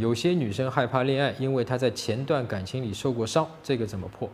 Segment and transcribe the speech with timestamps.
[0.00, 4.28] 有些女生害怕恋爱，因为她在前段感情里受过伤，这个怎么破？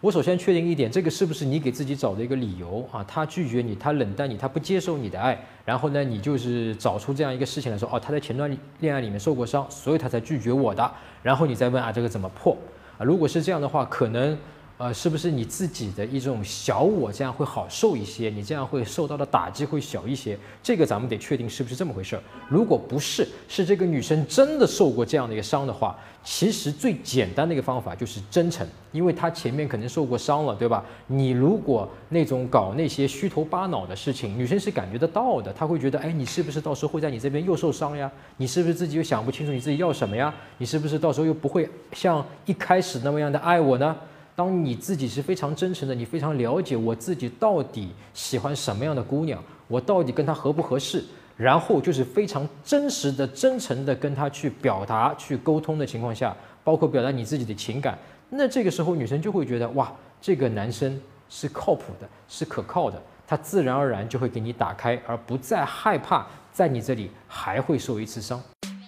[0.00, 3.04] 我首先确定一点，这个是不是你给自己找的一个理由啊？
[3.06, 10.90] 他拒绝你，他冷淡你，他不接受你的爱，然后呢，你就是找出这样一个事情来说，哦，他在前段恋爱里面受过伤，所以他才拒绝我的。
[11.22, 12.56] 然后你再问啊，这个怎么破？
[12.98, 14.36] 啊，如果是这样的话，可能。
[14.78, 18.28] 呃，是不是你自己的一种小我这样会好受一些？
[18.28, 20.38] 你这样会受到的打击会小一些？
[20.62, 22.22] 这个咱们得确定是不是这么回事儿。
[22.46, 30.84] 如果不是，是这个女生真的受过这样的一个伤的话，其实最简单的一个方法就是真诚，因为她前面可能受过伤了，对吧？
[31.06, 38.12] 你如果那种搞那些虚头巴脑的事情，女生是感觉得到的，她会觉得，哎，你是不是到时候会在你这边又受伤呀？
[38.36, 40.34] 你是不是自己又想不清楚你自己要什么呀？
[40.58, 43.96] 你是不是到时候又不会像一开始那么样的爱我呢？
[44.36, 51.02] 当你自己是非常真诚的，你非常了解我自己到底喜欢什么样的姑娘，我到底跟她合不合适，
[51.38, 68.38] 然后就是非常真实的、真诚的跟她去表达、去沟通的情况下，包括表达你自己的情感，那这个时候女生就会觉得哇，这个男生是靠谱的，是可靠的，他自然而然就会给你打开，而不再害怕在你这里还会受一次伤。